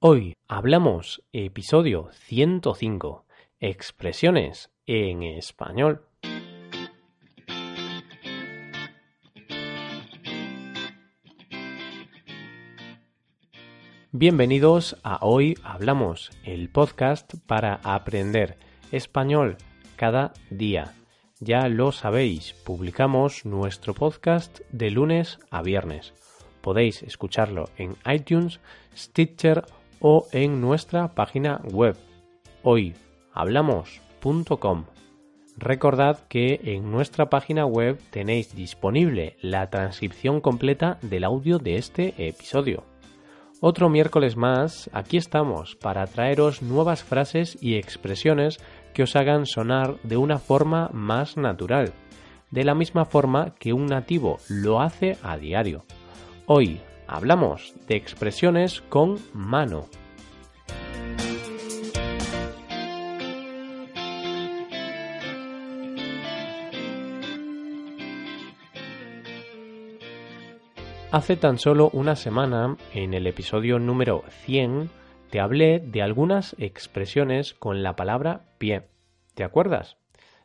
[0.00, 3.26] Hoy hablamos episodio 105,
[3.58, 6.06] expresiones en español.
[14.12, 18.56] Bienvenidos a Hoy Hablamos, el podcast para aprender
[18.92, 19.56] español
[19.96, 20.94] cada día.
[21.40, 26.14] Ya lo sabéis, publicamos nuestro podcast de lunes a viernes.
[26.60, 28.60] Podéis escucharlo en iTunes,
[28.96, 29.64] Stitcher
[30.00, 31.96] o en nuestra página web
[32.62, 34.84] hoyhablamos.com.
[35.56, 42.14] Recordad que en nuestra página web tenéis disponible la transcripción completa del audio de este
[42.28, 42.84] episodio.
[43.60, 48.58] Otro miércoles más, aquí estamos para traeros nuevas frases y expresiones
[48.94, 51.92] que os hagan sonar de una forma más natural,
[52.52, 55.84] de la misma forma que un nativo lo hace a diario.
[56.46, 59.86] Hoy hablamos de expresiones con mano.
[71.10, 74.90] Hace tan solo una semana, en el episodio número 100,
[75.30, 78.88] te hablé de algunas expresiones con la palabra pie.
[79.34, 79.96] ¿Te acuerdas?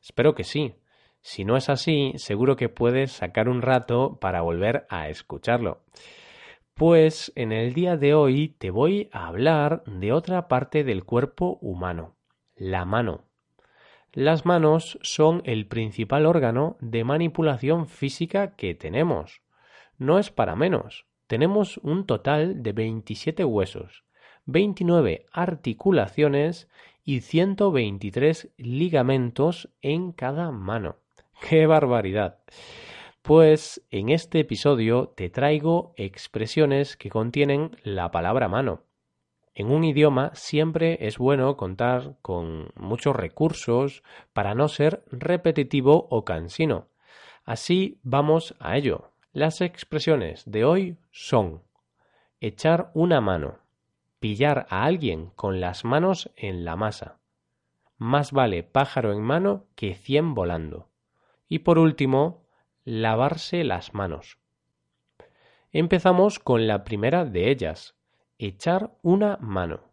[0.00, 0.76] Espero que sí.
[1.20, 5.82] Si no es así, seguro que puedes sacar un rato para volver a escucharlo.
[6.82, 11.58] Pues en el día de hoy te voy a hablar de otra parte del cuerpo
[11.60, 12.16] humano,
[12.56, 13.22] la mano.
[14.12, 19.42] Las manos son el principal órgano de manipulación física que tenemos
[19.96, 21.06] no es para menos.
[21.28, 24.02] Tenemos un total de 27 huesos,
[24.46, 26.68] 29 articulaciones
[27.04, 30.96] y 123 ligamentos en cada mano.
[31.48, 32.40] ¡Qué barbaridad!
[33.22, 38.82] Pues en este episodio te traigo expresiones que contienen la palabra mano.
[39.54, 46.24] En un idioma siempre es bueno contar con muchos recursos para no ser repetitivo o
[46.24, 46.88] cansino.
[47.44, 49.12] Así vamos a ello.
[49.32, 51.62] Las expresiones de hoy son
[52.40, 53.58] echar una mano,
[54.18, 57.20] pillar a alguien con las manos en la masa.
[57.98, 60.88] Más vale pájaro en mano que cien volando.
[61.48, 62.41] Y por último,
[62.84, 64.38] lavarse las manos.
[65.70, 67.96] Empezamos con la primera de ellas,
[68.38, 69.92] echar una mano.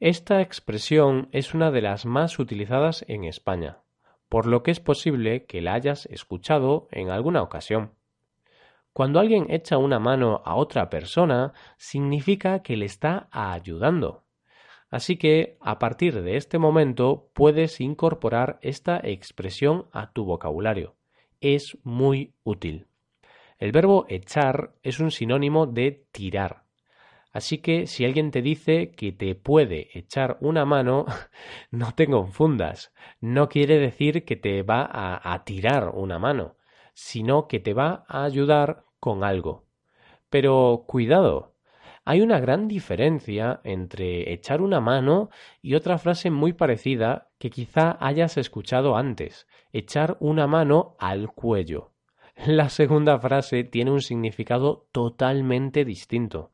[0.00, 3.78] Esta expresión es una de las más utilizadas en España,
[4.28, 7.92] por lo que es posible que la hayas escuchado en alguna ocasión.
[8.92, 14.24] Cuando alguien echa una mano a otra persona, significa que le está ayudando.
[14.90, 20.96] Así que, a partir de este momento, puedes incorporar esta expresión a tu vocabulario.
[21.40, 22.86] Es muy útil.
[23.58, 26.64] El verbo echar es un sinónimo de tirar.
[27.32, 31.06] Así que si alguien te dice que te puede echar una mano,
[31.70, 32.92] no te confundas.
[33.20, 36.56] No quiere decir que te va a, a tirar una mano
[37.00, 39.64] sino que te va a ayudar con algo.
[40.28, 41.54] Pero cuidado,
[42.04, 45.30] hay una gran diferencia entre echar una mano
[45.62, 51.92] y otra frase muy parecida que quizá hayas escuchado antes, echar una mano al cuello.
[52.46, 56.52] La segunda frase tiene un significado totalmente distinto.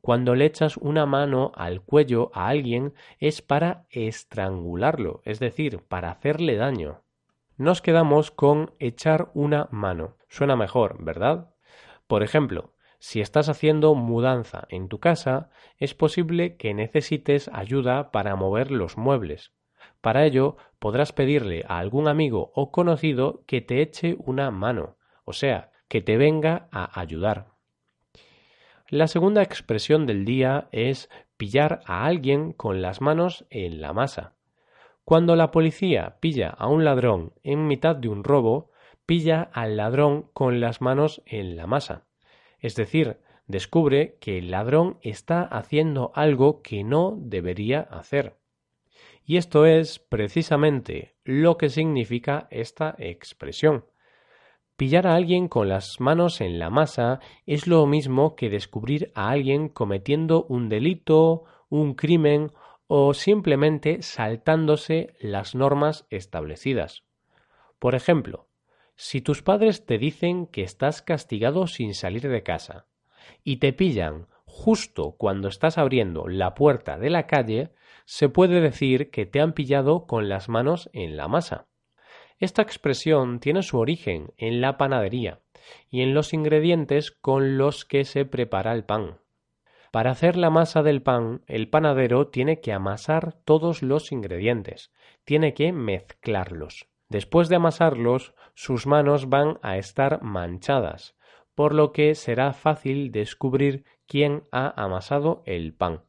[0.00, 6.10] Cuando le echas una mano al cuello a alguien es para estrangularlo, es decir, para
[6.10, 7.04] hacerle daño
[7.56, 10.16] nos quedamos con echar una mano.
[10.28, 11.54] Suena mejor, ¿verdad?
[12.06, 12.73] Por ejemplo,
[13.04, 18.96] si estás haciendo mudanza en tu casa, es posible que necesites ayuda para mover los
[18.96, 19.52] muebles.
[20.00, 25.34] Para ello, podrás pedirle a algún amigo o conocido que te eche una mano, o
[25.34, 27.48] sea, que te venga a ayudar.
[28.88, 34.32] La segunda expresión del día es pillar a alguien con las manos en la masa.
[35.04, 38.70] Cuando la policía pilla a un ladrón en mitad de un robo,
[39.04, 42.06] pilla al ladrón con las manos en la masa.
[42.64, 48.38] Es decir, descubre que el ladrón está haciendo algo que no debería hacer.
[49.22, 53.84] Y esto es precisamente lo que significa esta expresión.
[54.78, 59.28] Pillar a alguien con las manos en la masa es lo mismo que descubrir a
[59.28, 62.50] alguien cometiendo un delito, un crimen
[62.86, 67.04] o simplemente saltándose las normas establecidas.
[67.78, 68.43] Por ejemplo,
[68.96, 72.86] si tus padres te dicen que estás castigado sin salir de casa
[73.42, 77.70] y te pillan justo cuando estás abriendo la puerta de la calle,
[78.04, 81.66] se puede decir que te han pillado con las manos en la masa.
[82.38, 85.40] Esta expresión tiene su origen en la panadería
[85.90, 89.18] y en los ingredientes con los que se prepara el pan.
[89.90, 94.92] Para hacer la masa del pan, el panadero tiene que amasar todos los ingredientes,
[95.24, 96.88] tiene que mezclarlos.
[97.08, 101.16] Después de amasarlos, sus manos van a estar manchadas,
[101.54, 106.02] por lo que será fácil descubrir quién ha amasado el pan.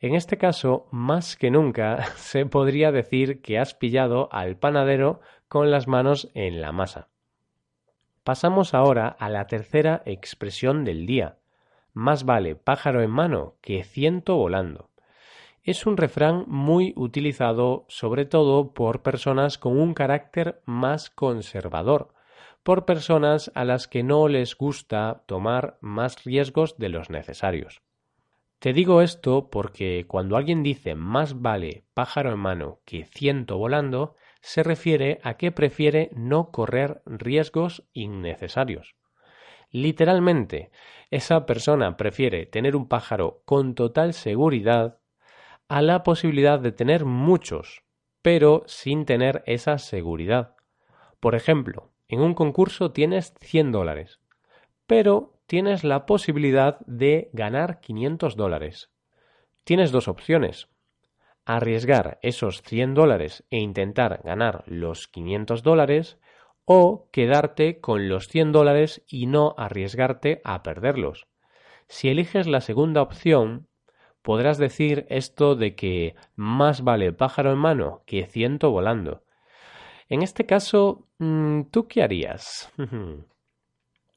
[0.00, 5.70] En este caso, más que nunca, se podría decir que has pillado al panadero con
[5.70, 7.08] las manos en la masa.
[8.22, 11.38] Pasamos ahora a la tercera expresión del día.
[11.94, 14.90] Más vale pájaro en mano que ciento volando.
[15.68, 22.14] Es un refrán muy utilizado sobre todo por personas con un carácter más conservador,
[22.62, 27.82] por personas a las que no les gusta tomar más riesgos de los necesarios.
[28.60, 34.16] Te digo esto porque cuando alguien dice más vale pájaro en mano que ciento volando,
[34.40, 38.96] se refiere a que prefiere no correr riesgos innecesarios.
[39.70, 40.70] Literalmente,
[41.10, 44.97] esa persona prefiere tener un pájaro con total seguridad
[45.68, 47.82] a la posibilidad de tener muchos,
[48.22, 50.56] pero sin tener esa seguridad.
[51.20, 54.20] Por ejemplo, en un concurso tienes 100 dólares,
[54.86, 58.90] pero tienes la posibilidad de ganar 500 dólares.
[59.64, 60.68] Tienes dos opciones.
[61.44, 66.18] Arriesgar esos 100 dólares e intentar ganar los 500 dólares
[66.64, 71.26] o quedarte con los 100 dólares y no arriesgarte a perderlos.
[71.88, 73.67] Si eliges la segunda opción,
[74.28, 79.22] podrás decir esto de que más vale pájaro en mano que ciento volando.
[80.10, 82.70] En este caso, mm, ¿tú qué harías?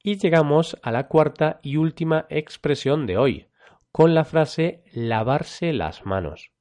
[0.04, 3.48] Y llegamos a la cuarta y última expresión de hoy,
[3.94, 6.52] con la frase lavarse las manos.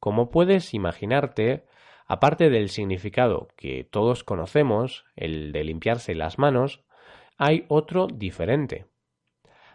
[0.00, 1.66] Como puedes imaginarte,
[2.06, 6.82] aparte del significado que todos conocemos, el de limpiarse las manos,
[7.38, 8.86] hay otro diferente.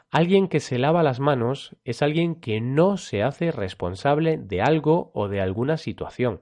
[0.09, 5.12] Alguien que se lava las manos es alguien que no se hace responsable de algo
[5.13, 6.42] o de alguna situación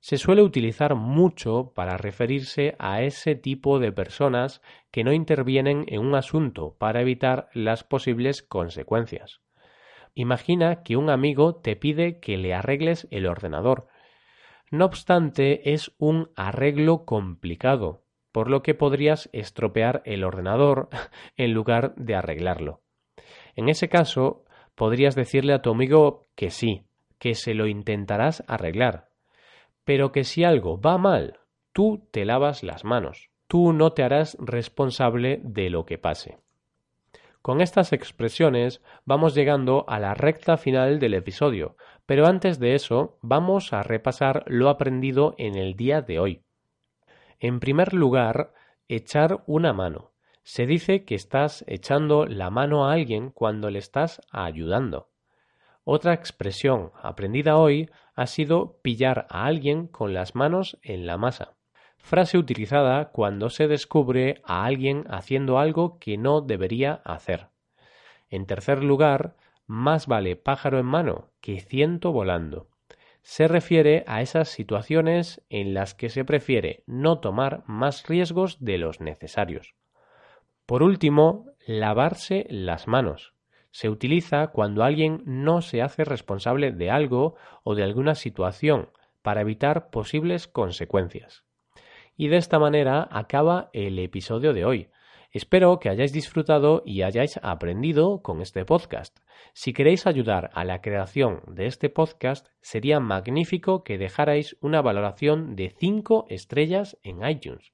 [0.00, 6.00] se suele utilizar mucho para referirse a ese tipo de personas que no intervienen en
[6.00, 9.42] un asunto para evitar las posibles consecuencias.
[10.14, 13.88] Imagina que un amigo te pide que le arregles el ordenador.
[14.70, 20.88] No obstante, es un arreglo complicado, por lo que podrías estropear el ordenador
[21.36, 22.80] en lugar de arreglarlo.
[23.56, 24.44] En ese caso,
[24.74, 26.84] podrías decirle a tu amigo que sí,
[27.18, 29.08] que se lo intentarás arreglar,
[29.84, 31.40] pero que si algo va mal,
[31.72, 36.38] tú te lavas las manos, tú no te harás responsable de lo que pase.
[37.42, 43.18] Con estas expresiones vamos llegando a la recta final del episodio, pero antes de eso
[43.22, 46.42] vamos a repasar lo aprendido en el día de hoy.
[47.40, 48.52] En primer lugar,
[48.86, 50.12] echar una mano.
[50.42, 55.08] Se dice que estás echando la mano a alguien cuando le estás ayudando.
[55.84, 61.56] Otra expresión aprendida hoy ha sido pillar a alguien con las manos en la masa.
[61.96, 67.48] Frase utilizada cuando se descubre a alguien haciendo algo que no debería hacer.
[68.28, 72.69] En tercer lugar, más vale pájaro en mano que ciento volando.
[73.22, 78.78] Se refiere a esas situaciones en las que se prefiere no tomar más riesgos de
[78.78, 79.74] los necesarios.
[80.66, 83.34] Por último, lavarse las manos
[83.70, 88.90] se utiliza cuando alguien no se hace responsable de algo o de alguna situación
[89.22, 91.44] para evitar posibles consecuencias.
[92.16, 94.90] Y de esta manera acaba el episodio de hoy.
[95.32, 99.18] Espero que hayáis disfrutado y hayáis aprendido con este podcast.
[99.52, 105.54] Si queréis ayudar a la creación de este podcast, sería magnífico que dejarais una valoración
[105.54, 107.72] de 5 estrellas en iTunes.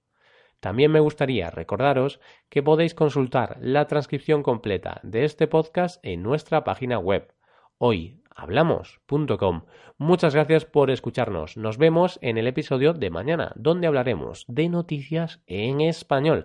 [0.61, 6.65] También me gustaría recordaros que podéis consultar la transcripción completa de este podcast en nuestra
[6.65, 7.33] página web
[7.79, 9.63] hoyhablamos.com.
[9.99, 11.57] Muchas gracias por escucharnos.
[11.57, 16.45] Nos vemos en el episodio de mañana, donde hablaremos de noticias en español.